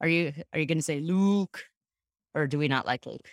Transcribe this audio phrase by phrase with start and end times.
[0.00, 1.64] Are you are you going to say Luke,
[2.34, 3.28] or do we not like Luke?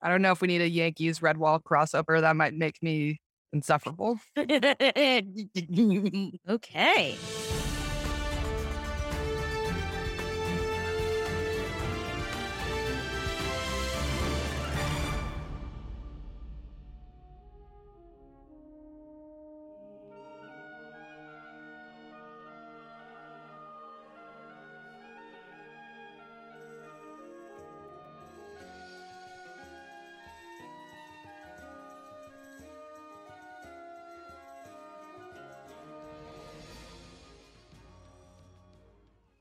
[0.00, 2.20] I don't know if we need a Yankees Redwall crossover.
[2.20, 3.20] That might make me
[3.52, 4.18] insufferable.
[6.48, 7.16] okay.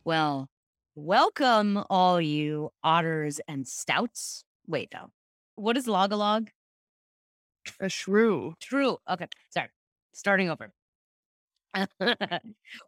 [0.08, 0.48] Well,
[0.96, 4.46] welcome all you otters and stouts.
[4.66, 5.10] Wait, no.
[5.56, 6.48] What is Log-a-Log?
[7.82, 8.54] A shrew.
[8.62, 9.00] True.
[9.12, 9.28] Okay.
[9.50, 9.68] Sorry.
[10.14, 10.72] Starting over.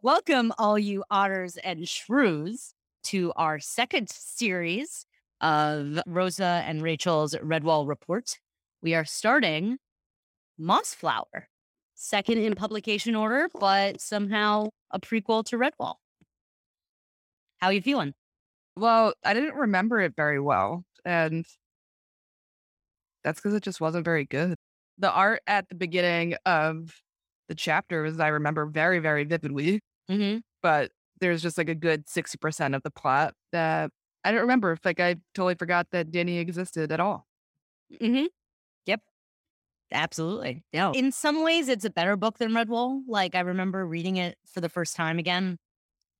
[0.02, 2.72] welcome all you otters and shrews
[3.04, 5.04] to our second series
[5.42, 8.38] of Rosa and Rachel's Redwall Report.
[8.80, 9.76] We are starting
[10.58, 11.48] Mossflower,
[11.94, 15.96] second in publication order, but somehow a prequel to Redwall.
[17.60, 18.14] How are you feeling?
[18.76, 20.84] Well, I didn't remember it very well.
[21.04, 21.44] And
[23.22, 24.56] that's because it just wasn't very good.
[24.98, 27.02] The art at the beginning of
[27.48, 29.80] the chapter chapters, I remember very, very vividly.
[30.10, 30.38] Mm-hmm.
[30.62, 33.90] But there's just like a good 60% of the plot that
[34.24, 34.72] I don't remember.
[34.72, 37.26] If like, I totally forgot that Danny existed at all.
[38.00, 38.26] Mm-hmm.
[38.86, 39.00] Yep.
[39.92, 40.62] Absolutely.
[40.72, 40.92] Yeah.
[40.94, 43.02] In some ways, it's a better book than Redwall.
[43.06, 45.58] Like, I remember reading it for the first time again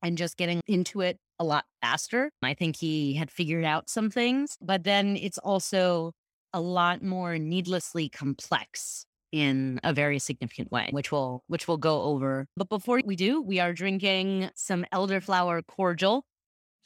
[0.02, 2.30] and just getting into it a lot faster.
[2.42, 6.12] I think he had figured out some things, but then it's also
[6.52, 12.02] a lot more needlessly complex in a very significant way, which we'll which we'll go
[12.02, 12.46] over.
[12.56, 16.24] But before we do, we are drinking some elderflower cordial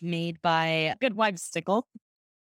[0.00, 1.86] made by Good Wife Stickle.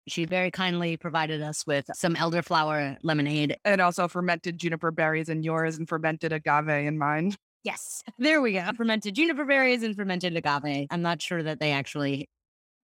[0.07, 3.57] She very kindly provided us with some elderflower lemonade.
[3.65, 7.35] And also fermented juniper berries in yours and fermented agave in mine.
[7.63, 8.69] Yes, there we go.
[8.75, 10.87] Fermented juniper berries and fermented agave.
[10.89, 12.29] I'm not sure that they actually.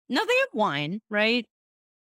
[0.08, 1.46] No, they have wine, right?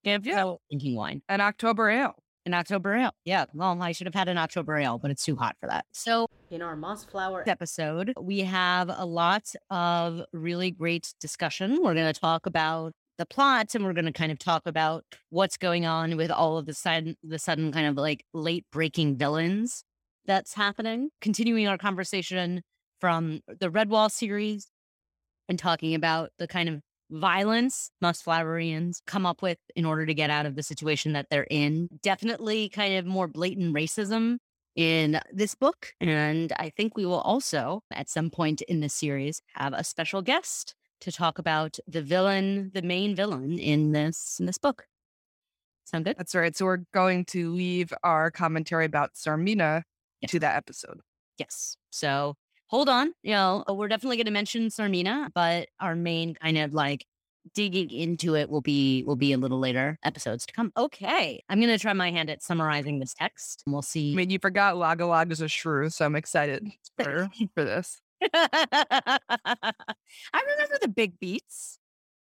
[0.03, 0.55] Yeah, yeah.
[0.71, 1.23] drinking wine.
[1.29, 2.15] An October ale.
[2.47, 3.13] An October ale.
[3.25, 3.47] Yeah.
[3.55, 5.87] Well, I should have had an October ale, but it's too hot for that.
[5.93, 11.83] So, in our Mossflower episode, we have a lot of really great discussion.
[11.83, 15.05] We're going to talk about the plot and we're going to kind of talk about
[15.31, 19.17] what's going on with all of the sudden, the sudden kind of like late breaking
[19.17, 19.85] villains
[20.27, 21.11] that's happening.
[21.21, 22.63] Continuing our conversation
[23.01, 24.69] from the Redwall series
[25.49, 26.81] and talking about the kind of
[27.11, 31.47] violence Mossflowerians come up with in order to get out of the situation that they're
[31.51, 31.89] in.
[32.03, 34.39] Definitely kind of more blatant racism
[34.75, 35.93] in this book.
[36.01, 40.23] And I think we will also, at some point in this series, have a special
[40.23, 44.87] guest to talk about the villain, the main villain in this in this book.
[45.85, 46.17] Sound good?
[46.17, 46.57] That's right.
[46.57, 49.83] So we're going to leave our commentary about Tsarmina
[50.25, 50.31] yes.
[50.33, 51.01] to that episode.
[51.39, 51.77] Yes.
[51.91, 52.37] So
[52.67, 53.13] hold on.
[53.23, 57.07] You know, uh, we're definitely going to mention Tsarmina, but our main kind of like
[57.53, 60.73] digging into it will be will be a little later episodes to come.
[60.77, 61.43] Okay.
[61.49, 63.63] I'm gonna try my hand at summarizing this text.
[63.67, 64.13] We'll see.
[64.13, 66.67] I mean, you forgot Log-a-Log is a shrew, so I'm excited
[66.99, 68.01] for, for this.
[68.33, 69.19] I
[70.35, 71.79] remember the big beats.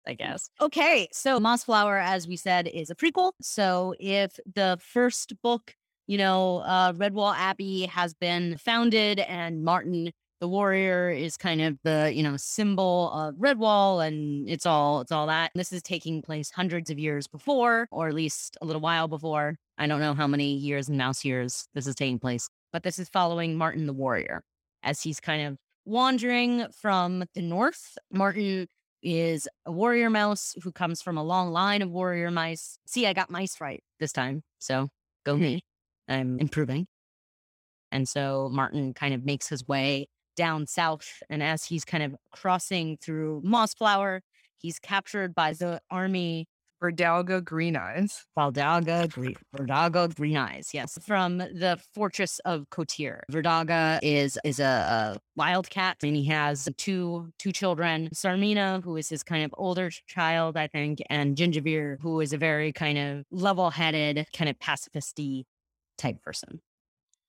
[0.06, 0.18] I mm.
[0.18, 0.50] guess.
[0.60, 3.32] Okay, so Mossflower, as we said, is a prequel.
[3.42, 5.74] So if the first book
[6.08, 10.10] you know, uh, Redwall Abbey has been founded, and Martin
[10.40, 15.12] the warrior is kind of the you know symbol of Redwall, and it's all it's
[15.12, 15.50] all that.
[15.54, 19.56] This is taking place hundreds of years before, or at least a little while before.
[19.76, 22.98] I don't know how many years in mouse years this is taking place, but this
[22.98, 24.42] is following Martin the warrior
[24.82, 27.98] as he's kind of wandering from the north.
[28.10, 28.66] Martin
[29.02, 32.78] is a warrior mouse who comes from a long line of warrior mice.
[32.86, 34.88] See, I got mice right this time, so
[35.24, 35.62] go me.
[36.08, 36.86] I'm improving.
[37.92, 41.22] And so Martin kind of makes his way down south.
[41.28, 44.20] And as he's kind of crossing through Mossflower,
[44.56, 46.46] he's captured by the army.
[46.80, 48.24] Verdauga Green Eyes.
[48.38, 53.22] Verdauga Green, Verdauga Green Eyes, yes, from the fortress of Kotir.
[53.32, 58.08] Verdauga is is a, a wildcat, and he has two two children.
[58.14, 62.38] Tsarmina, who is his kind of older child, I think, and Gingivere, who is a
[62.38, 65.46] very kind of level-headed, kind of pacifisty
[65.98, 66.60] type person.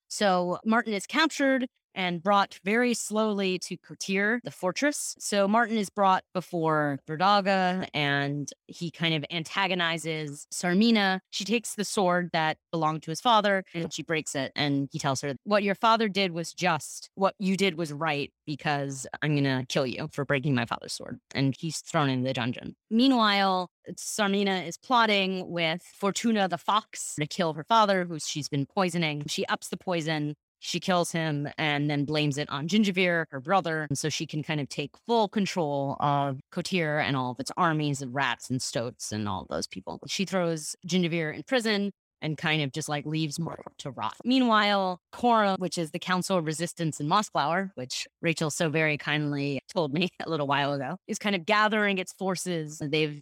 [0.07, 1.67] So Martin is captured
[1.99, 5.15] and brought very slowly to Kotir, the fortress.
[5.19, 11.19] So Martin is brought before Verdauga and he kind of antagonizes Tsarmina.
[11.29, 14.53] She takes the sword that belonged to his father and she breaks it.
[14.55, 17.09] And he tells her, What your father did was just.
[17.15, 20.93] What you did was right because I'm going to kill you for breaking my father's
[20.93, 21.19] sword.
[21.35, 22.77] And he's thrown in the dungeon.
[22.89, 28.65] Meanwhile, Tsarmina is plotting with Fortuna the fox to kill her father, who she's been
[28.65, 29.23] poisoning.
[29.27, 30.35] She ups the poison.
[30.59, 34.59] She kills him and then blames it on Gingivere, her brother, so she can kind
[34.59, 39.11] of take full control of Kotir and all of its armies of rats and stoats
[39.11, 39.99] and all those people.
[40.07, 41.91] She throws Gingivere in prison
[42.21, 44.15] and kind of just like leaves more to rot.
[44.25, 49.61] Meanwhile, Corim, which is the Council of Resistance in Mossflower, which Rachel so very kindly
[49.73, 52.81] told me a little while ago, is kind of gathering its forces.
[52.83, 53.21] They've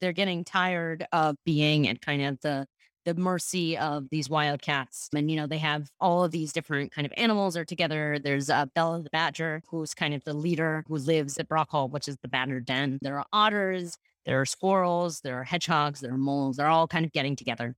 [0.00, 2.66] they're getting tired of being at kind of the
[3.08, 5.08] the mercy of these wildcats.
[5.14, 8.18] And, you know, they have all of these different kind of animals are together.
[8.22, 12.06] There's uh, Bella the Badger, who's kind of the leader who lives at Brockhall, which
[12.06, 12.98] is the Badger Den.
[13.00, 13.96] There are otters,
[14.26, 16.58] there are squirrels, there are hedgehogs, there are moles.
[16.58, 17.74] They're all kind of getting together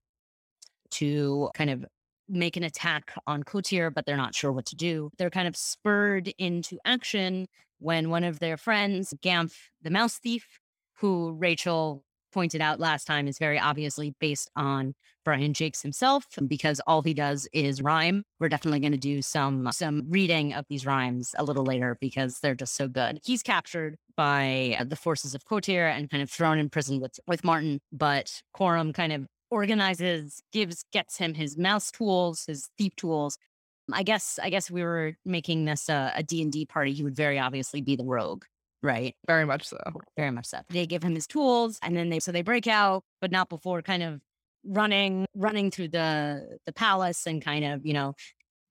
[0.91, 1.85] to kind of
[2.27, 5.11] make an attack on Kotir, but they're not sure what to do.
[5.17, 7.47] They're kind of spurred into action
[7.79, 10.59] when one of their friends, Gonff the mouse thief,
[10.97, 14.93] who Rachel pointed out last time is very obviously based on
[15.23, 18.23] Brian Jacques himself because all he does is rhyme.
[18.39, 22.39] We're definitely going to do some some reading of these rhymes a little later because
[22.39, 23.19] they're just so good.
[23.23, 27.19] He's captured by uh, the forces of Kotir and kind of thrown in prison with
[27.27, 32.95] with Martin, but Corim kind of organizes, gives, gets him his mouse tools, his thief
[32.95, 33.37] tools.
[33.91, 36.93] I guess, I guess we were making this a D and D party.
[36.93, 38.45] He would very obviously be the rogue,
[38.83, 39.15] right?
[39.27, 39.77] Very much so.
[40.17, 40.59] Very much so.
[40.69, 43.81] They give him his tools, and then they so they break out, but not before
[43.81, 44.21] kind of
[44.65, 48.13] running, running through the the palace and kind of you know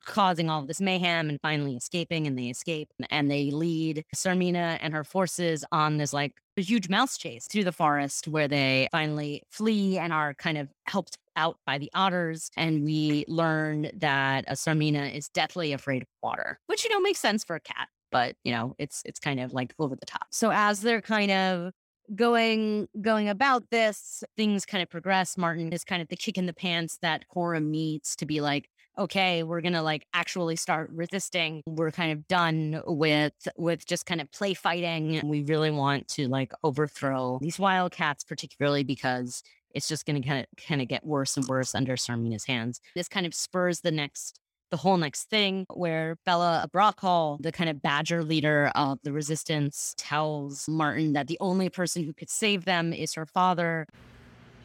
[0.05, 4.79] causing all of this mayhem and finally escaping and they escape and they lead Tsarmina
[4.81, 8.89] and her forces on this like a huge mouse chase through the forest where they
[8.93, 14.49] finally flee and are kind of helped out by the otters and we learn that
[14.49, 17.89] uh, Tsarmina is deathly afraid of water which you know makes sense for a cat
[18.11, 21.31] but you know it's it's kind of like over the top so as they're kind
[21.31, 21.73] of
[22.15, 26.47] going going about this things kind of progress martin is kind of the kick in
[26.47, 28.69] the pants that Corim needs to be like
[28.99, 31.63] okay, we're to like actually start resisting.
[31.67, 35.21] We're kind of done with with just kind of play fighting.
[35.25, 39.43] We really want to like overthrow these wildcats particularly because
[39.73, 42.81] it's just to kind of kind of get worse and worse under Tsarmina's hands.
[42.95, 44.41] This kind of spurs the next
[44.71, 49.95] the whole next thing where Bella Brockhall, the kind of badger leader of the resistance,
[49.97, 53.87] tells Martin that the only person who could save them is her father.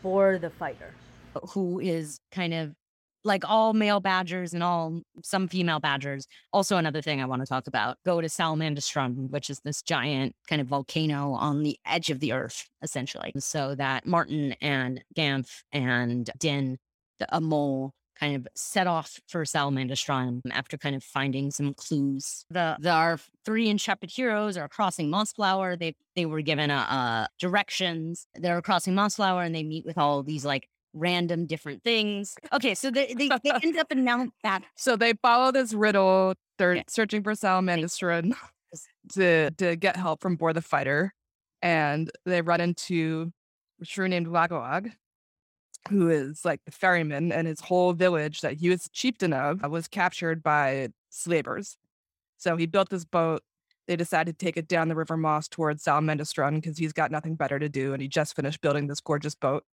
[0.01, 0.93] Boar the fighter.
[1.51, 2.73] Who is kind of
[3.25, 6.27] like all male badgers and all some female badgers.
[6.53, 10.35] Also, another thing I want to talk about go to Salamandastron, which is this giant
[10.47, 13.33] kind of volcano on the edge of the earth, essentially.
[13.39, 16.77] So that Martin and Gonff and Din,
[17.29, 22.45] a mole, kind of set off for Salamandastron after kind of finding some clues.
[22.49, 25.77] The, the our three intrepid heroes are crossing Mossflower.
[25.77, 28.27] They they were given a, a directions.
[28.35, 32.35] They're crossing Mossflower and they meet with all these like random different things.
[32.53, 34.63] Okay, so they, they, they end up in Mount Bat.
[34.75, 36.33] So they follow this riddle.
[36.57, 36.83] They're yeah.
[36.87, 38.33] searching for Salamandastron
[39.13, 41.13] to to get help from Boar the Fighter,
[41.61, 43.31] and they run into
[43.81, 44.91] a shrew named Wagalag,
[45.89, 49.87] who is like the ferryman, and his whole village that he was chieftain of was
[49.87, 51.77] captured by slavers.
[52.37, 53.43] So he built this boat.
[53.87, 57.35] They decided to take it down the River Moss towards Salamandastron because he's got nothing
[57.35, 59.63] better to do, and he just finished building this gorgeous boat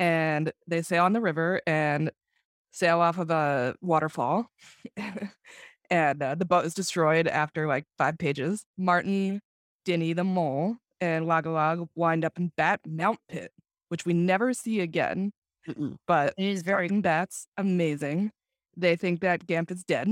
[0.00, 2.10] and they sail on the river and
[2.72, 4.46] sail off of a waterfall.
[5.90, 8.64] and uh, the boat is destroyed after like five pages.
[8.78, 9.42] Martin,
[9.84, 13.52] Dinny the mole, and Wagalag wind up in Bat Mount Pit,
[13.90, 15.32] which we never see again.
[15.68, 15.96] Mm-mm.
[16.06, 18.30] But it is very bats amazing.
[18.76, 20.08] They think that Gonff is dead.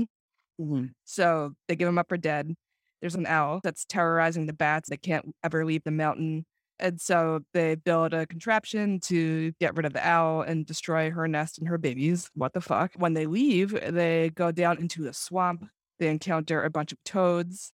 [0.61, 0.87] Mm-hmm.
[1.05, 2.53] So they give him up for dead.
[3.01, 4.89] There's an owl that's terrorizing the bats.
[4.89, 6.45] They can't ever leave the mountain.
[6.77, 11.27] And so they build a contraption to get rid of the owl and destroy her
[11.27, 12.29] nest and her babies.
[12.35, 12.91] What the fuck?
[12.95, 15.65] When they leave, they go down into a swamp.
[15.99, 17.71] They encounter a bunch of toads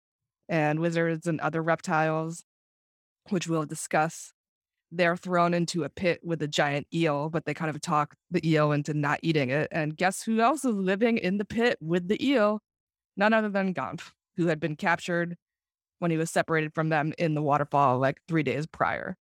[0.47, 2.43] and wizards and other reptiles,
[3.29, 4.31] which we'll discuss.
[4.95, 8.47] They're thrown into a pit with a giant eel, but they kind of talk the
[8.47, 9.67] eel into not eating it.
[9.71, 12.61] And guess who else is living in the pit with the eel?
[13.17, 15.35] None other than Gonff, who had been captured
[15.99, 19.17] when he was separated from them in the waterfall like three days prior.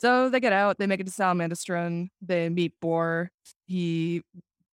[0.00, 3.30] So they get out, they make it to Salamandastron, they meet Boar.
[3.66, 4.22] He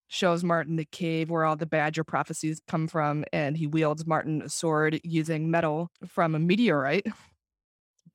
[0.08, 4.42] shows Martin the cave where all the Badger prophecies come from, and he wields Martin
[4.44, 7.08] a sword using metal from a meteorite.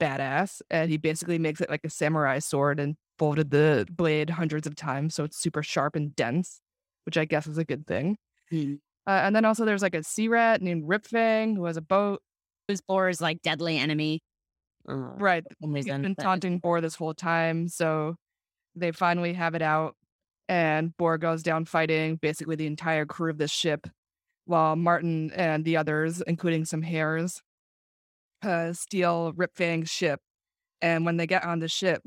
[0.00, 0.62] Badass.
[0.70, 4.74] And he basically makes it like a samurai sword and folded the blade hundreds of
[4.74, 5.14] times.
[5.14, 6.60] So it's super sharp and dense,
[7.04, 8.16] which I guess is a good thing.
[8.50, 8.74] Hmm.
[9.06, 12.20] Uh, and then also there's like a sea rat named Ripfang who has a boat.
[12.68, 14.22] whose Who's Boar's like deadly enemy.
[14.88, 15.44] Uh, Right.
[15.74, 17.68] He's been taunting Boar this whole time.
[17.68, 18.16] So
[18.74, 19.96] they finally have it out.
[20.48, 23.86] And Boar goes down fighting basically the entire crew of this ship,
[24.46, 27.40] while Martin and the others, including some hares,
[28.42, 30.20] uh, steal Ripfang's ship.
[30.82, 32.02] And when they get on the ship,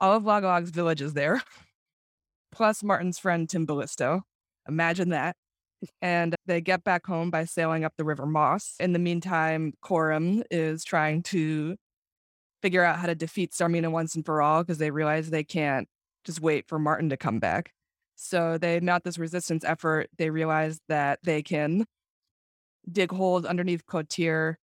[0.00, 1.42] all of Logog's village is there,
[2.52, 4.22] plus Martin's friend Timballisto.
[4.68, 5.36] Imagine that.
[6.00, 8.74] And they get back home by sailing up the River Moss.
[8.80, 11.76] In the meantime, Corim is trying to
[12.62, 15.86] figure out how to defeat Tsarmina once and for all because they realize they can't
[16.24, 17.72] just wait for Martin to come back.
[18.16, 20.08] So they mount this resistance effort.
[20.16, 21.84] They realize that they can
[22.90, 24.54] dig holes underneath Kotir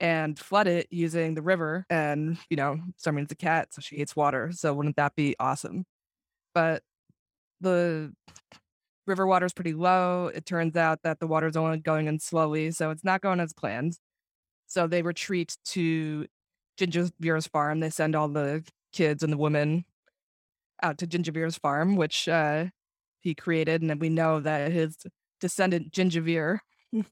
[0.00, 1.86] and flood it using the river.
[1.90, 4.50] And, you know, Tsarmina's a cat, so she hates water.
[4.52, 5.84] So wouldn't that be awesome?
[6.54, 6.82] But
[7.60, 8.12] the
[9.06, 10.30] river water is pretty low.
[10.34, 13.52] It turns out that the water's only going in slowly, so it's not going as
[13.52, 13.98] planned.
[14.66, 16.26] So they retreat to
[16.78, 17.80] Gingerbeer's farm.
[17.80, 19.84] They send all the kids and the women
[20.82, 22.66] out to Gingerbeer's farm, which uh,
[23.20, 24.96] he created, and then we know that his
[25.40, 26.58] descendant Gingerbeer,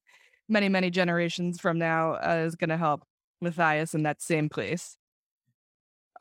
[0.48, 3.02] many many generations from now, uh, is going to help
[3.40, 4.96] Matthias in that same place.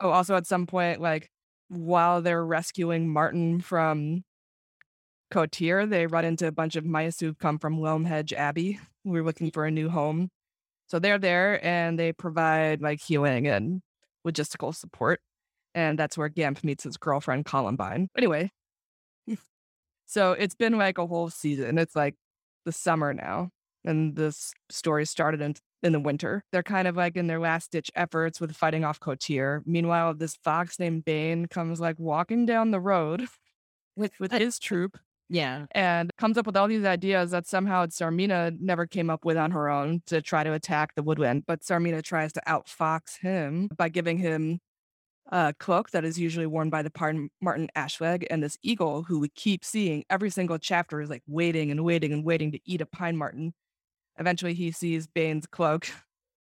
[0.00, 1.30] Oh, also at some point, like
[1.68, 4.24] while they're rescuing Martin from
[5.32, 8.78] Kotir, they run into a bunch of mice who've come from Loamhedge Abbey.
[9.04, 10.30] We're looking for a new home.
[10.86, 13.82] So they're there and they provide like healing and
[14.26, 15.20] logistical support.
[15.74, 18.08] And that's where Gonff meets his girlfriend Columbine.
[18.16, 18.52] Anyway,
[20.06, 21.78] so it's been like a whole season.
[21.78, 22.14] It's like
[22.64, 23.50] the summer now.
[23.84, 26.44] And this story started in, in the winter.
[26.52, 29.60] They're kind of like in their last ditch efforts with fighting off Kotir.
[29.66, 33.26] Meanwhile, this fox named Bane comes like walking down the road
[33.96, 34.98] with, with his troop
[35.28, 35.66] Yeah.
[35.72, 39.50] and comes up with all these ideas that somehow Tsarmina never came up with on
[39.50, 41.44] her own to try to attack the woodwind.
[41.46, 44.60] But Tsarmina tries to outfox him by giving him
[45.32, 49.18] a cloak that is usually worn by the Par- Martin Ashleg and this eagle who
[49.20, 52.80] we keep seeing every single chapter is like waiting and waiting and waiting to eat
[52.82, 53.54] a pine marten.
[54.18, 55.88] Eventually, he sees Bane's cloak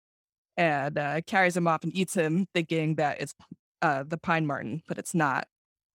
[0.56, 3.34] and uh, carries him off and eats him, thinking that it's
[3.82, 5.46] uh, the pine marten, but it's not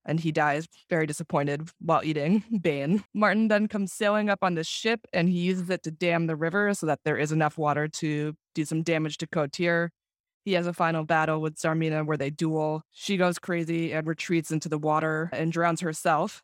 [0.06, 3.04] and he dies very disappointed while eating Bane.
[3.14, 6.36] Martin then comes sailing up on the ship and he uses it to dam the
[6.36, 9.90] river so that there is enough water to do some damage to Kotir.
[10.46, 12.84] He has a final battle with Tsarmina where they duel.
[12.92, 16.44] She goes crazy and retreats into the water and drowns herself.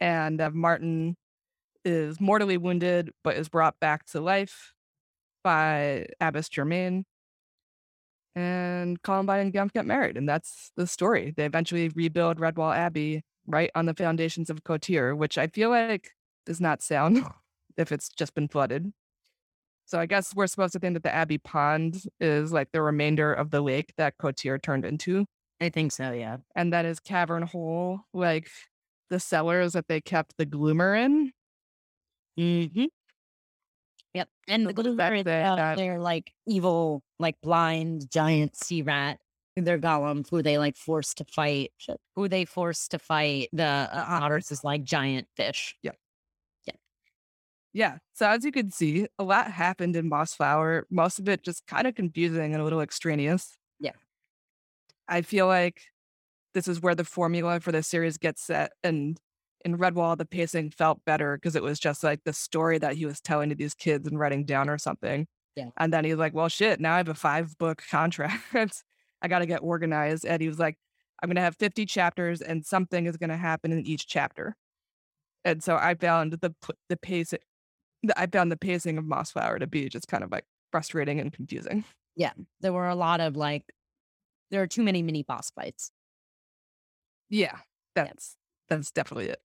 [0.00, 1.16] And uh, Martin
[1.84, 4.72] is mortally wounded but is brought back to life
[5.42, 7.04] by Abbess Germaine
[8.34, 11.34] and Columbine and Gump get married, and that's the story.
[11.36, 16.10] They eventually rebuild Redwall Abbey right on the foundations of Kotir, which I feel like
[16.46, 17.24] does not sound
[17.76, 18.92] if it's just been flooded.
[19.86, 23.32] So I guess we're supposed to think that the Abbey Pond is like the remainder
[23.32, 25.26] of the lake that Kotir turned into,
[25.60, 26.12] I think so.
[26.12, 26.38] Yeah.
[26.54, 28.48] and that is Cavern Hole, like
[29.10, 31.32] the cellars that they kept the Gloomer in.
[32.40, 32.84] Mm-hmm.
[34.14, 34.28] Yep.
[34.48, 39.18] And the Gloomer back is uh, that- they're like evil, like blind giant sea rat.
[39.56, 41.72] They're golems who they like forced to fight.
[42.16, 45.76] Who they forced to fight the uh, otters is like giant fish.
[45.82, 45.90] Yeah.
[46.66, 46.74] Yeah.
[47.74, 47.98] Yeah.
[48.14, 50.84] So as you can see, a lot happened in Mossflower.
[50.90, 53.58] Most of it just kind of confusing and a little extraneous.
[53.80, 53.92] Yeah.
[55.08, 55.82] I feel like
[56.54, 58.72] this is where the formula for the series gets set.
[58.82, 59.18] And
[59.64, 63.06] in Redwall, the pacing felt better because it was just like the story that he
[63.06, 65.26] was telling to these kids and writing down or something.
[65.56, 65.70] Yeah.
[65.76, 68.84] And then he's like, well, shit, now I have a five book contract.
[69.22, 70.24] I got to get organized.
[70.24, 70.76] And he was like,
[71.22, 74.56] I'm going to have 50 chapters and something is going to happen in each chapter.
[75.44, 76.54] And so I found the
[76.88, 80.44] the pace the- I found the pacing of Mossflower to be just kind of like
[80.70, 81.84] frustrating and confusing.
[82.16, 82.32] Yeah.
[82.60, 83.62] There were a lot of like,
[84.50, 85.90] there are too many mini boss fights.
[87.30, 87.56] Yeah,
[87.94, 88.36] that's
[88.68, 89.40] that's definitely it.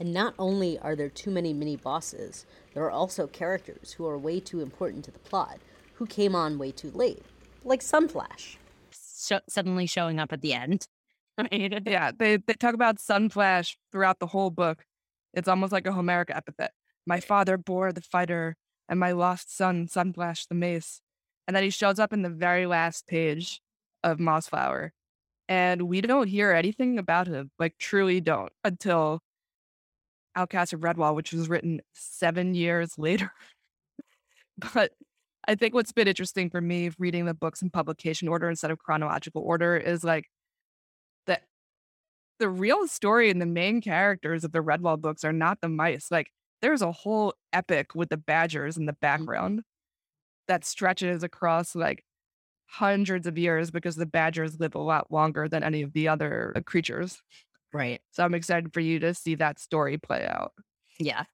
[0.00, 4.16] And not only are there too many mini bosses, there are also characters who are
[4.16, 5.58] way too important to the plot,
[5.94, 7.22] who came on way too late,
[7.64, 8.56] like Sunflash.
[8.92, 10.88] Sho suddenly showing up at the end.
[11.38, 11.82] Right?
[11.86, 14.84] Yeah, they they talk about Sunflash throughout the whole book.
[15.32, 16.72] It's almost like a Homeric epithet.
[17.06, 18.56] My father Boar the fighter,
[18.90, 21.00] and my lost son Sunflash the mace.
[21.46, 23.62] And then he shows up in the very last page
[24.04, 24.90] of Mossflower,
[25.48, 29.22] And we don't hear anything about him, like truly don't, until
[30.36, 33.32] Outcast of Redwall, which was written seven years later.
[34.74, 34.92] but
[35.48, 38.78] I think what's been interesting for me reading the books in publication order instead of
[38.78, 40.26] chronological order is like
[41.26, 41.40] the
[42.38, 46.10] the real story and the main characters of the Redwall books are not the mice.
[46.10, 46.30] Like
[46.62, 49.00] there's a whole epic with the badgers in the mm-hmm.
[49.00, 49.62] background
[50.48, 52.04] that stretches across like
[52.66, 56.52] hundreds of years because the badgers live a lot longer than any of the other
[56.54, 57.22] uh, creatures.
[57.72, 58.00] Right.
[58.10, 60.52] So I'm excited for you to see that story play out.
[60.98, 61.24] Yeah.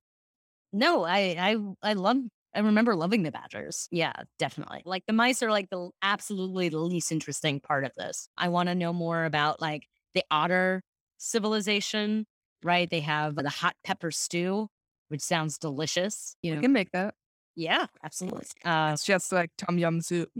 [0.72, 2.18] No, I I I love
[2.54, 3.88] I remember loving the badgers.
[3.90, 4.82] Yeah, definitely.
[4.84, 8.28] Like the mice are like the absolutely the least interesting part of this.
[8.36, 10.82] I want to know more about like the otter
[11.18, 12.26] civilization,
[12.62, 12.88] right?
[12.88, 14.68] They have the hot pepper stew,
[15.08, 16.36] which sounds delicious.
[16.42, 17.14] You know, I can make that.
[17.56, 18.46] Yeah, absolutely.
[18.64, 20.30] Uh, it's just like tom yum soup.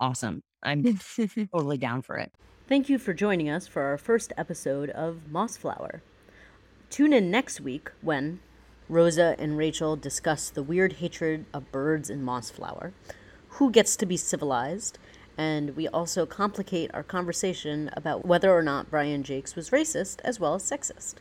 [0.00, 0.42] Awesome.
[0.62, 0.98] I'm
[1.52, 2.32] totally down for it.
[2.66, 6.00] Thank you for joining us for our first episode of Mossflower.
[6.88, 8.40] Tune in next week when
[8.88, 12.92] Rosa and Rachel discuss the weird hatred of birds in Mossflower,
[13.48, 14.98] who gets to be civilized,
[15.36, 20.40] and we also complicate our conversation about whether or not Brian Jacques was racist as
[20.40, 21.16] well as sexist.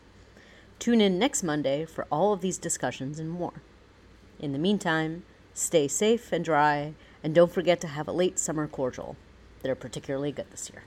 [0.80, 3.62] Tune in next Monday for all of these discussions and more.
[4.40, 5.24] In the meantime,
[5.54, 9.18] stay safe and dry, and don't forget to have a late summer cordial.
[9.62, 10.84] They're particularly good this year.